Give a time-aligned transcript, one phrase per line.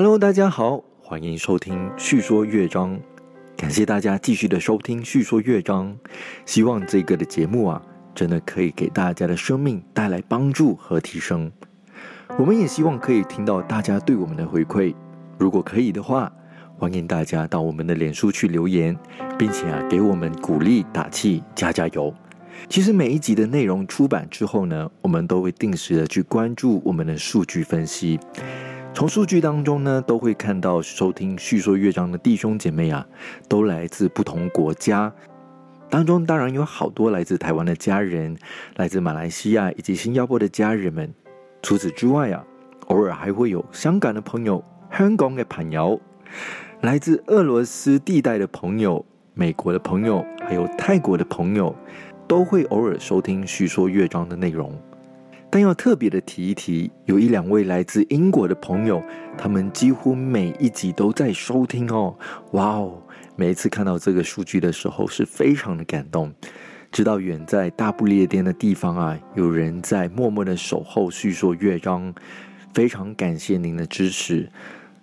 [0.00, 2.96] Hello，大家好，欢迎收听叙说乐章。
[3.56, 5.92] 感谢大家继续的收听叙说乐章。
[6.46, 7.82] 希望这个的节目啊，
[8.14, 11.50] 真的可以给大家的生命带来帮助和提升。
[12.38, 14.94] 我们也希望可以听到大家对我们的回馈。
[15.36, 16.32] 如果可以的话，
[16.76, 18.96] 欢迎大家到我们的脸书去留言，
[19.36, 22.14] 并且啊，给我们鼓励打气，加加油。
[22.68, 28.18] 其实每一集的内容出版之后呢，我们都会定时的去关注我们的数据分析。
[28.98, 33.06] 从数据当中呢，都会看到收听叙说乐章的弟兄姐妹啊，
[33.48, 35.14] 都来自不同国家。
[35.88, 38.36] 当中当然有好多来自台湾的家人，
[38.74, 41.14] 来自马来西亚以及新加坡的家人们。
[41.62, 42.44] 除此之外啊，
[42.88, 46.00] 偶尔还会有香港的朋友、香港的朋友，
[46.80, 51.72] 来自俄罗斯地带的朋友、美国的朋友，还有泰国的朋友，
[52.26, 54.76] 都会偶尔收听叙说乐章的内容。
[55.50, 59.02] 但要特别的提一提，有一两位来自英国的朋友，
[59.36, 62.14] 他们几乎每一集都在收听哦。
[62.52, 63.02] 哇哦！
[63.34, 66.32] 每一次看到这个数据的时候，是非常的感动。
[66.90, 72.14] 知道远在大不列颠的地方啊，有人在默默的守候叙说乐章，
[72.74, 74.50] 非常感谢您的支持。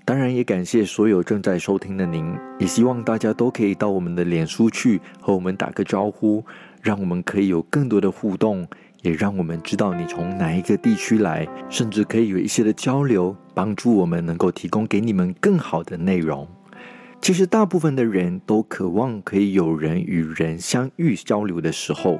[0.03, 6.43] 当然也感谢所有正在收听的您，也希望大家都可以到我们的脸书去和我们打个招呼，
[6.81, 8.67] 让我们可以有更多的互动。
[9.05, 16.47] 也让我们知道你从哪一个地区来，甚至可以有一些的交流，帮助我们能够提供给你们更好的内容。
[17.21, 22.19] 其实，大部分的人都渴望可以有人与人相遇交流的时候，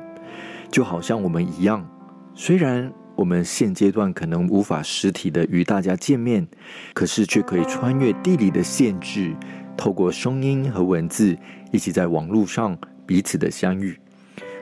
[0.69, 1.89] 就好像我们一样。
[2.36, 6.47] 虽然我们现阶段可能无法实体的与大家见面，
[6.94, 9.36] 可是却可以穿越地理的限制，
[9.75, 11.36] 透过声音和文字，
[11.72, 14.00] 一起在网络上彼此的相遇。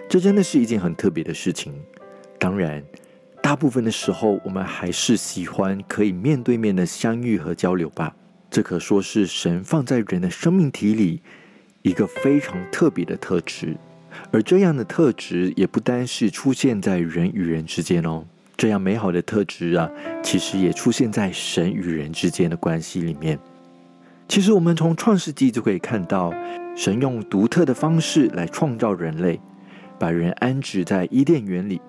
[0.09, 1.73] 这真的是一件很特别的事情。
[2.43, 2.83] 当然，
[3.41, 8.13] 大部分的时候，我们还是喜欢可以面对面的相遇和交流吧。
[8.51, 11.21] 这可说是神放在人的生命体里
[11.83, 13.77] 一个非常特别的特质。
[14.29, 18.25] 而这样的特质也不单是出现在人与人之间哦，
[18.57, 19.89] 这样美好的特质啊，
[20.21, 23.39] 其实也出现在神与人之间的关系里面。
[24.27, 26.33] 其实，我们从创世纪就可以看到，
[26.75, 29.39] 神用独特的方式来创造人类，
[29.97, 31.79] 把人安置在伊甸园里。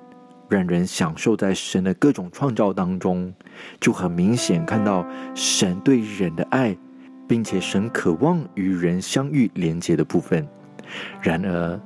[0.55, 3.35] 让人享受在神的各种创造当中，
[3.81, 5.05] 就很明显看到
[5.35, 6.77] 神对人的爱，
[7.27, 10.47] 并且神渴望与人相遇连接的部分。
[11.21, 11.81] 然而，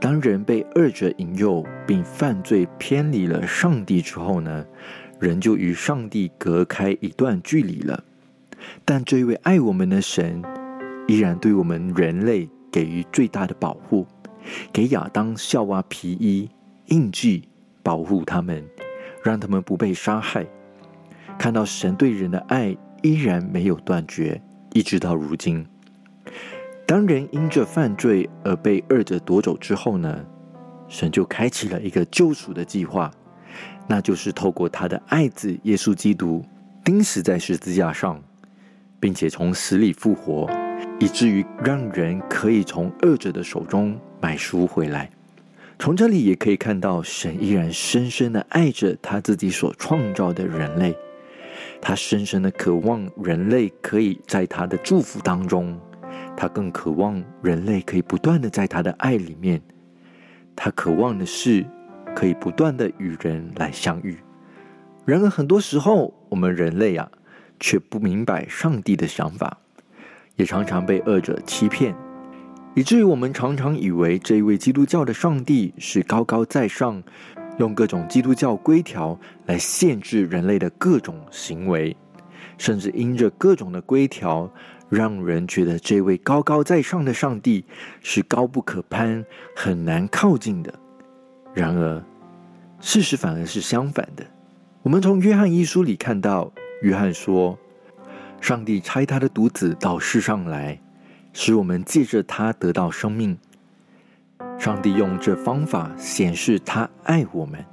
[0.00, 4.66] 当人被二者引诱并犯罪偏离了上帝之后呢，
[5.20, 8.02] 人就与上帝隔开一段距离了。
[8.84, 10.42] 但这位爱我们的神，
[11.06, 14.04] 依然对我们人类给予最大的保护，
[14.72, 16.50] 给亚当、夏娃皮衣
[16.86, 17.48] 印记。
[17.82, 18.64] 保护他们，
[19.22, 20.46] 让他们不被杀害。
[21.38, 24.40] 看到神对人的爱依然没有断绝，
[24.72, 25.64] 一直到如今。
[26.86, 30.24] 当人因着犯罪而被二者夺走之后呢？
[30.88, 33.10] 神就开启了一个救赎的计划，
[33.86, 36.42] 那就是透过他的爱子耶稣基督
[36.82, 38.18] 钉死在十字架上，
[38.98, 40.50] 并且从死里复活，
[40.98, 45.10] 以至于让人可以从二者的手中买赎回来。
[45.78, 50.94] 从这里也可以看到，神依然深深的爱着他自己所创造的人类，
[51.80, 55.78] 他深深的渴望人类可以在他的祝福当中，
[56.36, 59.62] 他更渴望人类可以不断的在他的爱里面，
[60.56, 61.64] 他渴望的是
[62.14, 64.18] 可以不断的与人来相遇。
[65.04, 67.08] 然而很多时候，我们人类啊，
[67.60, 69.56] 却不明白上帝的想法，
[70.34, 71.94] 也常常被恶者欺骗。
[72.78, 77.02] 以至于我们常常以为这一位基督教的上帝是高高在上，
[77.58, 81.96] 用各种基督教规条来限制人类的各种行为，
[82.56, 84.48] 甚至因着各种的规条，
[84.88, 87.64] 让人觉得这位高高在上的上帝
[88.00, 89.24] 是高不可攀、
[89.56, 90.72] 很难靠近的。
[91.52, 92.00] 然而，
[92.78, 94.24] 事实反而是相反的。
[94.82, 96.52] 我们从约翰一书里看到，
[96.82, 97.58] 约翰说
[98.40, 100.80] ：“上帝差他的独子到世上来。”
[101.32, 103.38] 使我们借着他得到生命。
[104.58, 107.64] 上帝用这方法显示他爱我们。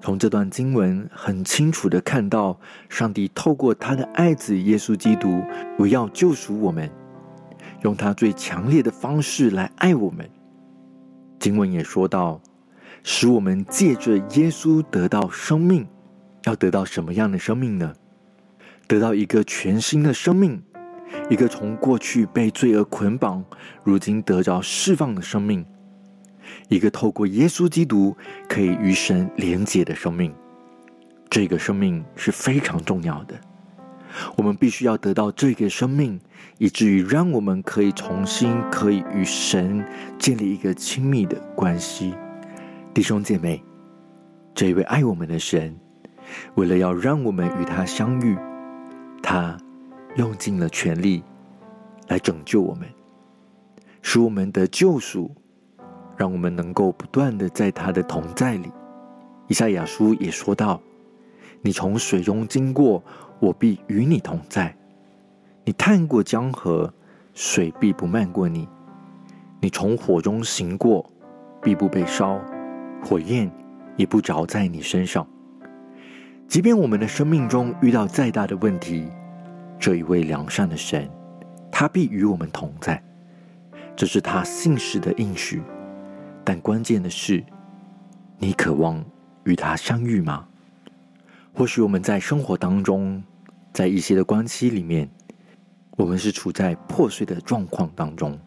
[0.00, 2.58] 从这段经文很清楚的看到，
[2.88, 5.42] 上帝透过他的爱子耶稣基督，
[5.78, 6.90] 为要救赎我们，
[7.82, 10.28] 用他最强烈的方式来爱我们。
[11.38, 12.40] 经文也说到，
[13.02, 15.86] 使我们借着耶稣得到生命。
[16.44, 17.92] 要得到什么样的生命呢？
[18.86, 20.62] 得到一个全新的生命。
[21.30, 23.42] 一个从过去被罪恶捆绑，
[23.84, 25.64] 如今得着释放的生命；
[26.68, 28.16] 一个透过耶稣基督
[28.48, 30.34] 可以与神连结的生命。
[31.30, 33.40] 这个生命是非常重要的。
[34.36, 36.20] 我们必须要得到这个生命，
[36.58, 39.84] 以至于让我们可以重新可以与神
[40.18, 42.12] 建立一个亲密的关系。
[42.92, 43.62] 弟兄姐妹，
[44.52, 45.78] 这位爱我们的神，
[46.56, 48.36] 为了要让我们与他相遇，
[49.22, 49.56] 他
[50.16, 51.22] 用尽了全力
[52.08, 52.88] 来拯救我们，
[54.02, 55.30] 使我们得救赎，
[56.16, 58.70] 让我们能够不断的在他的同在里。
[59.48, 60.80] 以赛亚书也说到
[61.62, 63.02] ：“你从水中经过，
[63.38, 64.74] 我必与你同在；
[65.64, 66.92] 你探过江河，
[67.34, 68.66] 水必不漫过你；
[69.60, 71.04] 你从火中行过，
[71.62, 72.40] 必不被烧。”
[73.02, 73.50] 火焰
[73.96, 75.26] 也不着在你身上。
[76.46, 79.08] 即便我们的生命中遇到再大的问题，
[79.80, 81.10] 这一位良善的神，
[81.72, 83.02] 他必与我们同在。
[83.96, 85.62] 这是他信实的应许。
[86.44, 87.42] 但关键的是，
[88.38, 89.02] 你渴望
[89.44, 90.46] 与他相遇吗？
[91.54, 93.22] 或许我们在生活当中，
[93.72, 95.08] 在一些的关系里面，
[95.96, 98.38] 我们是处在破碎的状况当中。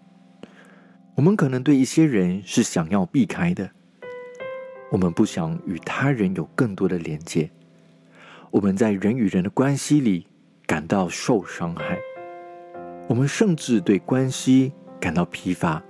[1.16, 3.70] 我们可能对一些人是想要避开的。
[4.92, 7.50] 我们不想与他人有更多的连接，
[8.52, 10.28] 我们在人与人的关系里
[10.66, 12.00] 感到受伤害，
[13.08, 15.84] 我们甚至对关系感到疲乏，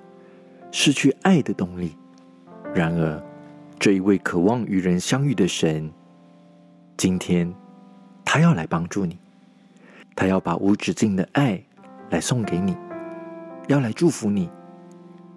[0.72, 1.96] 失去爱的动力。
[2.74, 3.24] 然而，
[3.78, 5.92] 这一位渴望与人相遇的神，
[6.98, 7.54] 今天
[8.26, 9.18] 他要来帮助你，
[10.16, 11.64] 他要把无止境的爱
[12.10, 12.76] 来送给你，
[13.68, 14.50] 要来祝福你，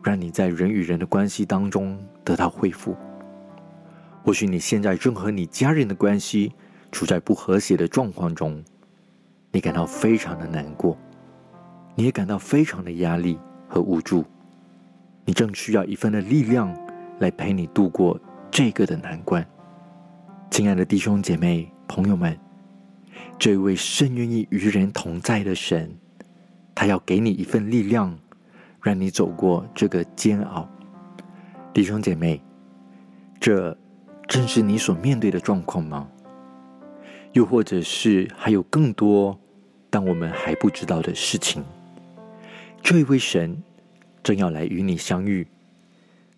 [0.02, 2.96] 让你在人与人的关系当中得到恢复。
[4.24, 6.52] 或许你现在正和你家人的关系
[6.90, 8.64] 处在不和谐的状况中，
[9.56, 10.94] 你感到非常的难过，
[11.94, 14.22] 你也感到非常的压力和无助，
[15.24, 16.70] 你正需要一份的力量
[17.20, 18.20] 来陪你度过
[18.50, 19.42] 这个的难关。
[20.50, 22.38] 亲爱的弟兄姐妹、朋友们，
[23.38, 25.90] 这位甚愿意与人同在的神，
[26.74, 28.14] 他要给你一份力量，
[28.82, 30.68] 让你走过这个煎熬。
[31.72, 32.38] 弟兄姐妹，
[33.40, 33.74] 这。
[34.28, 36.08] 正是你所面对的状况吗？
[37.32, 39.38] 又或者是还有更多，
[39.98, 41.64] 但我们还不知道的事情？
[42.82, 43.56] 这一位神
[44.22, 45.46] 正要来与你相遇，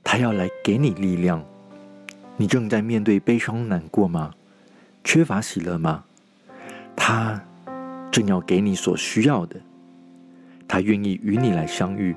[0.04, 1.44] 他要来给你力量。
[2.36, 4.32] 你正在面对悲伤难过吗？
[5.02, 6.04] 缺乏喜乐吗？
[6.94, 7.42] 他
[8.12, 9.60] 正要给你所需要的，
[10.68, 12.14] 他愿意与你来相遇。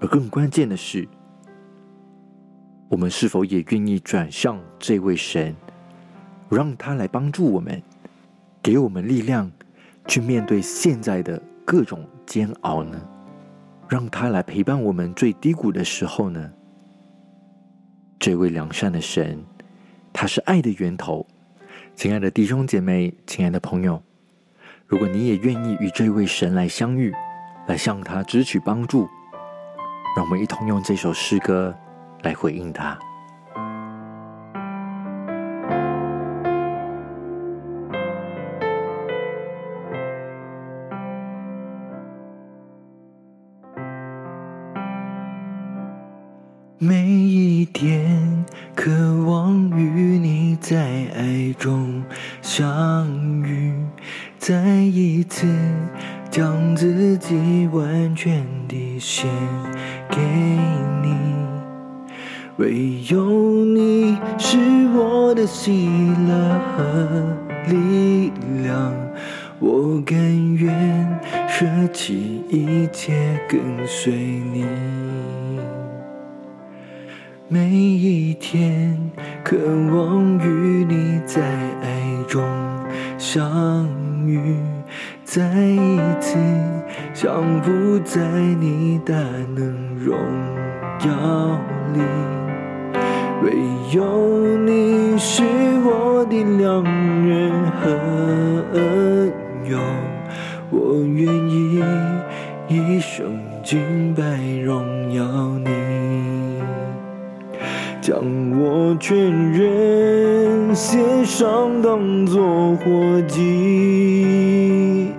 [0.00, 1.06] 而更关键的是。
[2.88, 5.54] 我们是否也愿意转向这位神，
[6.48, 7.82] 让他来帮助我们，
[8.62, 9.52] 给我们力量，
[10.06, 13.00] 去面对现在的各种煎熬呢？
[13.88, 16.50] 让他来陪伴我们最低谷的时候呢？
[18.18, 19.44] 这位良善的神，
[20.12, 21.26] 他是爱的源头。
[21.94, 24.02] 亲爱的弟兄姐妹，亲爱的朋友，
[24.86, 27.12] 如果你也愿意与这位神来相遇，
[27.66, 29.08] 来向他支取帮助，
[30.16, 31.74] 让我们一同用这首诗歌。
[32.22, 32.98] 来回应他。
[46.82, 48.42] 每一天，
[48.74, 48.90] 渴
[49.26, 50.78] 望与你在
[51.14, 52.02] 爱中
[52.40, 53.06] 相
[53.42, 53.74] 遇，
[54.38, 55.46] 再一次
[56.30, 59.28] 将自己完全地献
[60.08, 60.22] 给
[61.02, 61.14] 你。
[62.56, 64.56] 唯有你是
[64.96, 65.86] 我的喜
[66.26, 67.36] 乐和
[67.68, 68.32] 力
[68.62, 68.90] 量，
[69.58, 70.16] 我甘
[70.54, 74.64] 愿舍弃一切跟随你。
[77.52, 78.96] 每一天，
[79.42, 79.56] 渴
[79.92, 81.42] 望与你在
[81.82, 82.40] 爱中
[83.18, 83.44] 相
[84.24, 84.54] 遇，
[85.24, 86.38] 再一次
[87.12, 88.20] 降伏在
[88.60, 89.14] 你大
[89.56, 90.16] 能荣
[91.04, 91.58] 耀
[91.92, 92.00] 里。
[93.42, 93.52] 唯
[93.90, 95.42] 有你是
[95.82, 97.90] 我的良人和
[98.74, 99.32] 恩
[99.64, 99.76] 友，
[100.70, 101.82] 我愿意
[102.68, 105.24] 一生敬拜荣耀
[105.58, 105.79] 你，
[108.00, 108.18] 将
[108.58, 109.16] 我全
[109.52, 115.12] 人献上当作活祭，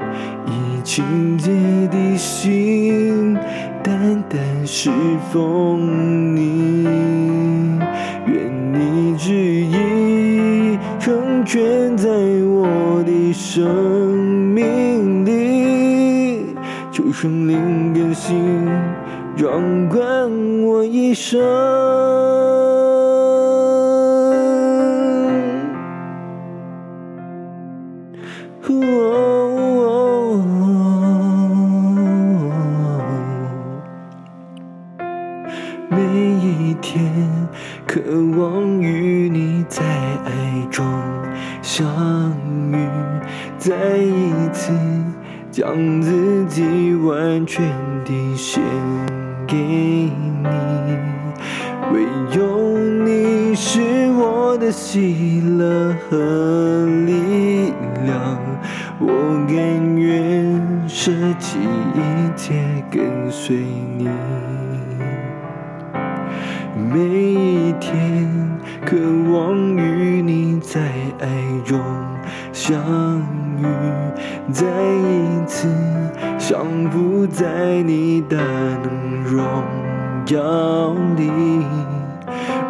[0.46, 1.52] 以清洁
[1.92, 3.38] 的心
[3.84, 4.90] 单单侍
[5.32, 6.82] 奉你。
[9.24, 13.64] 旨意成全在我的生
[14.56, 16.56] 命里，
[16.92, 18.66] 求圣灵更新，
[19.38, 20.02] 掌管
[20.64, 22.41] 我一生。
[35.94, 37.04] 每一天，
[37.86, 38.00] 渴
[38.38, 39.84] 望与你在
[40.24, 40.86] 爱中
[41.62, 41.86] 相
[42.72, 42.78] 遇，
[43.58, 44.72] 再一次
[45.52, 47.66] 将自己完全
[48.06, 48.64] 地献
[49.46, 50.48] 给你。
[51.94, 52.04] 唯
[52.38, 53.82] 有你是
[54.14, 57.74] 我的喜乐和力
[58.06, 58.40] 量，
[58.98, 63.58] 我甘愿舍弃一切跟随
[63.98, 64.08] 你。
[66.94, 68.28] 每一天，
[68.86, 68.98] 渴
[69.32, 70.82] 望与你在
[71.20, 71.28] 爱
[71.64, 71.80] 中
[72.52, 72.78] 相
[73.58, 73.66] 遇，
[74.52, 75.70] 再一次
[76.38, 78.38] 降服在你的
[79.24, 79.42] 荣
[80.28, 81.32] 耀里。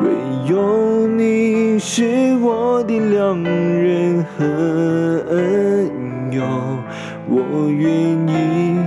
[0.04, 0.10] 唯
[0.48, 4.46] 有你是我的良人和
[5.32, 6.44] 恩友，
[7.28, 7.90] 我愿
[8.28, 8.78] 意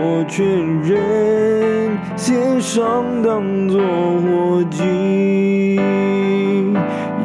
[0.00, 0.46] 我全
[0.82, 5.76] 人献上当作活祭，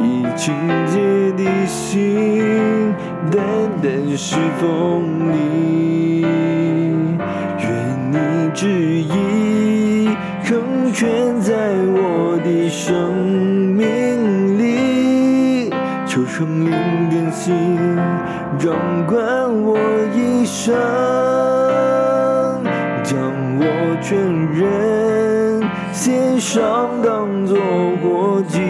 [0.02, 0.54] 以清
[0.86, 1.00] 洁
[1.42, 2.94] 的心
[3.32, 3.42] 单
[3.82, 6.22] 单侍奉你。
[7.60, 7.68] 愿
[8.12, 8.18] 你
[8.54, 10.10] 旨意
[10.44, 11.54] 成全在
[11.94, 13.14] 我的生
[13.76, 15.70] 命里，
[16.06, 16.72] 求圣灵
[17.10, 17.56] 更新，
[18.60, 19.18] 掌管
[19.64, 19.78] 我
[20.16, 20.76] 一生，
[24.10, 24.18] 全
[24.54, 25.62] 人
[25.92, 27.58] 献上当作
[28.02, 28.62] 活祭，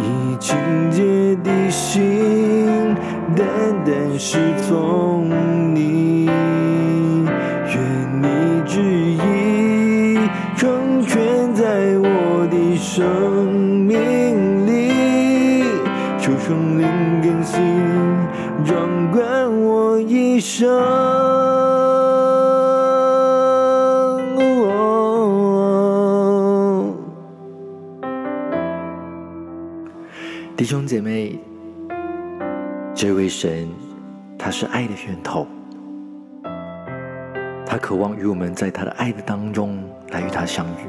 [0.00, 0.58] 以清
[0.90, 2.96] 洁的心
[3.36, 3.46] 单
[3.84, 5.30] 单侍奉
[5.72, 6.26] 你。
[6.26, 7.76] 愿
[8.20, 8.26] 你
[8.66, 10.18] 旨意
[10.56, 13.48] 成全在我的生
[13.86, 14.90] 命里，
[16.18, 16.84] 求圣灵
[17.22, 17.62] 更新，
[18.64, 18.74] 掌
[19.12, 19.22] 管
[19.62, 20.93] 我一生。
[30.56, 31.36] 弟兄姐妹，
[32.94, 33.68] 这位神，
[34.38, 35.48] 他是爱的源头。
[37.66, 40.86] 他渴望与我们在他的爱的当中来与他相遇，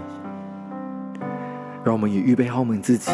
[1.83, 3.11] 让我们也预备好我们自己，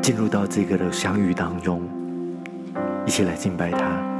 [0.00, 1.82] 进入到这个的相遇当中，
[3.04, 4.11] 一起来敬拜他。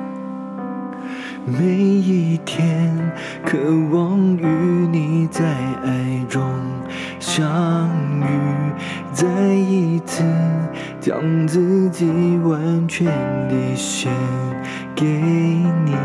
[1.45, 2.95] 每一天，
[3.45, 3.59] 渴
[3.91, 5.45] 望与你在
[5.85, 6.41] 爱中
[7.19, 8.27] 相遇，
[9.13, 10.23] 再一次
[11.01, 12.07] 将自己
[12.45, 13.07] 完全
[13.49, 14.13] 地献
[14.95, 15.97] 给你。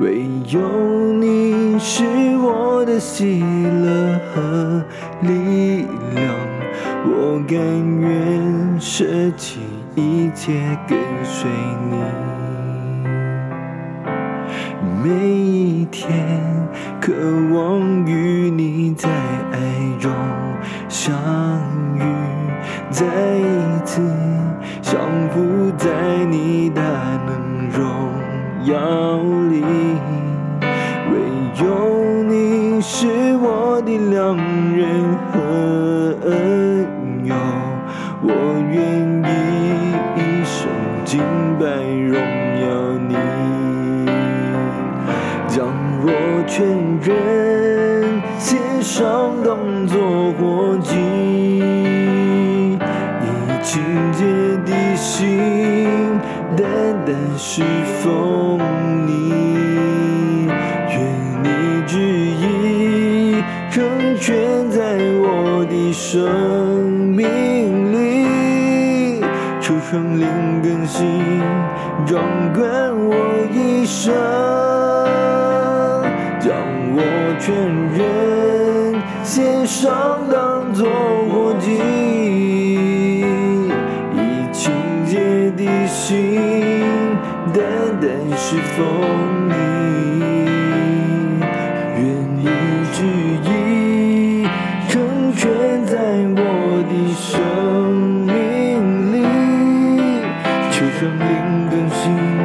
[0.00, 2.04] 唯有你是
[2.38, 4.82] 我的喜乐和
[5.20, 5.84] 力
[6.14, 6.34] 量，
[7.04, 7.58] 我甘
[8.00, 9.04] 愿舍
[9.36, 9.60] 弃
[9.96, 10.54] 一切
[10.88, 11.50] 跟随
[11.90, 12.27] 你。
[15.02, 16.10] 每一天，
[17.00, 17.12] 渴
[17.54, 19.08] 望与你在
[19.52, 19.58] 爱
[20.00, 20.10] 中
[20.88, 21.14] 相
[21.96, 22.02] 遇，
[22.90, 24.02] 再一次
[24.82, 25.00] 降
[25.30, 26.82] 服在你的
[27.26, 28.10] 能荣
[28.64, 29.17] 耀
[64.20, 66.28] 全在我的生
[67.14, 69.20] 命里，
[69.60, 70.26] 求圣灵
[70.60, 71.40] 更新，
[72.04, 72.20] 掌
[72.52, 72.62] 管
[72.98, 73.14] 我
[73.52, 74.12] 一生。
[76.40, 76.52] 将
[76.94, 77.00] 我
[77.38, 77.54] 全
[77.96, 80.86] 人献上当作
[81.30, 81.78] 活祭，
[84.14, 84.16] 以
[84.52, 84.72] 清
[85.06, 86.40] 洁的心
[87.54, 87.62] 单
[88.00, 88.82] 单是否
[100.78, 102.37] 求圣灵更新，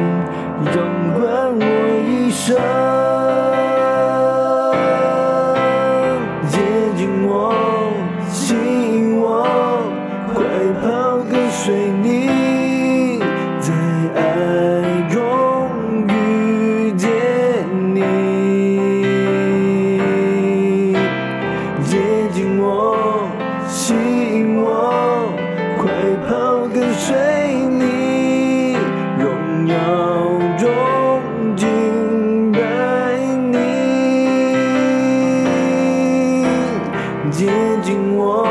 [37.34, 37.50] 接
[37.82, 38.46] 近我，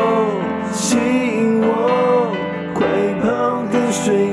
[0.74, 2.36] 吸引我，
[2.74, 2.86] 快
[3.24, 4.33] 跑的水。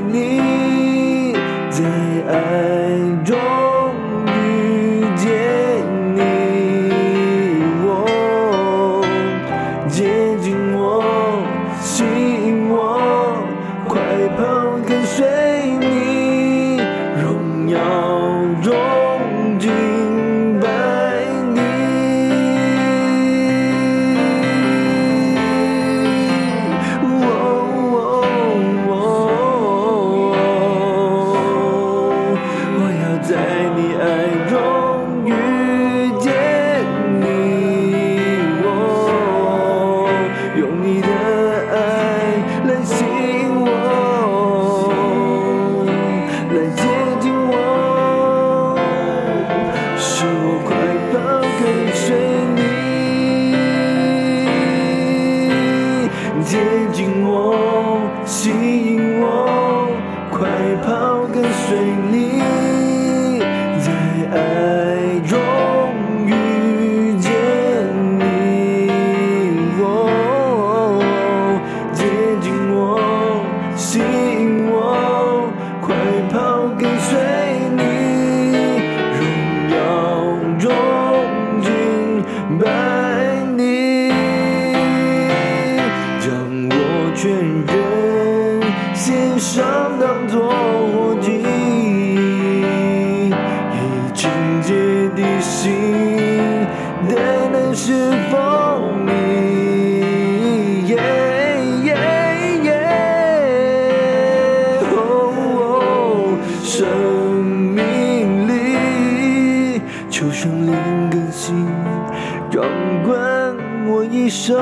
[114.41, 114.57] 生。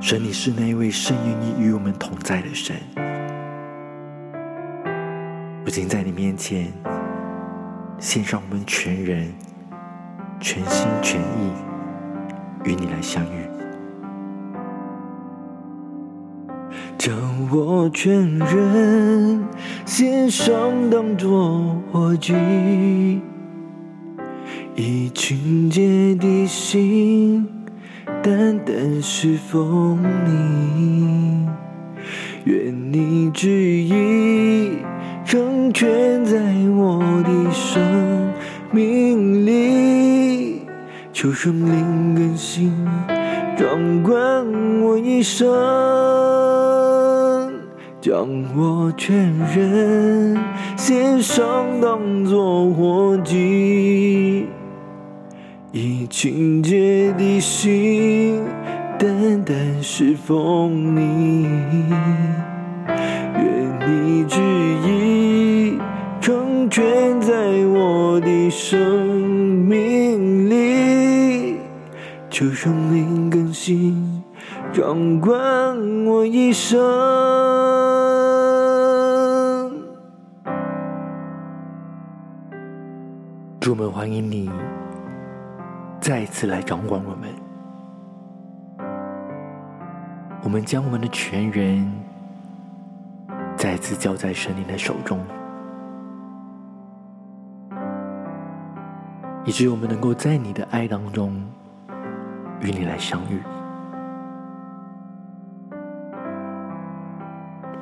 [0.00, 2.74] 神，你是那位甚愿意与我们同在的神。
[5.64, 6.72] 如今在你面前，
[8.00, 9.32] 献上我们全人、
[10.40, 11.52] 全心全意
[12.64, 13.48] 与你来相遇。
[16.98, 17.14] 将
[17.52, 19.44] 我全人
[19.86, 23.22] 献上，当作活祭，
[24.80, 27.46] 以清洁的心，
[28.22, 31.46] 单单侍奉你。
[32.44, 34.78] 愿你旨意
[35.26, 36.38] 成全在
[36.74, 38.32] 我的生
[38.70, 40.62] 命里，
[41.12, 42.72] 求圣灵更新，
[43.58, 44.16] 掌管
[44.80, 45.46] 我一生，
[48.00, 50.38] 将我全人
[50.78, 51.44] 献上，
[51.82, 54.46] 当作活祭，
[55.72, 58.44] 以清洁的心，
[58.98, 61.46] 单单侍奉你。
[63.38, 64.40] 愿你旨
[64.84, 65.78] 意
[66.20, 67.32] 成全在
[67.66, 69.06] 我的生
[69.68, 71.54] 命里，
[72.28, 74.24] 求圣灵更新，
[74.72, 75.32] 掌管
[76.04, 76.80] 我一生。
[83.60, 84.50] 主，我们欢迎你
[86.00, 87.28] 再次来掌管我们。
[90.42, 91.86] 我们将我们的全人
[93.56, 95.20] 再次交在神灵的手中，
[99.44, 101.34] 以致我们能够在你的爱当中
[102.62, 103.38] 与你来相遇。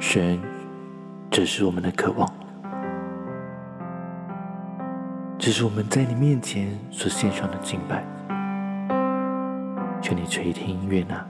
[0.00, 0.40] 神，
[1.30, 2.28] 这是我们的渴望，
[5.48, 8.04] 这是我们在你面前所献上的敬拜。
[10.02, 11.26] 求你垂听悦纳，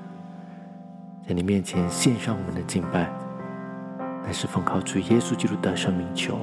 [1.24, 3.08] 在你面前献上我们的敬拜。
[4.24, 6.40] 乃是奉靠主耶稣基督的生命求，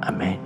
[0.00, 0.36] 阿门。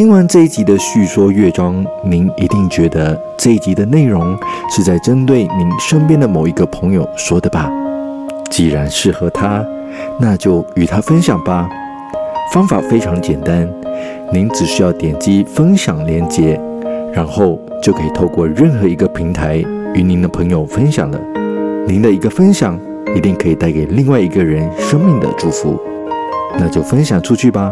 [0.00, 4.34] 听完这一集的叙说乐章，您一定觉得这一集的内容
[4.70, 7.70] 是在针对您身边的某一个朋友说的吧？
[8.50, 9.62] 既然适合他，
[10.18, 11.68] 那就与他分享吧。
[12.50, 13.70] 方法非常简单，
[14.32, 16.58] 您只需要点击分享链接，
[17.12, 21.20] 然后就可以透过任何一个平台与您的朋友分享了。
[21.86, 22.80] 您的一个分享
[23.14, 25.78] 一定可以带给另外一个人生命的祝福，
[26.58, 27.70] 那就分享出去吧。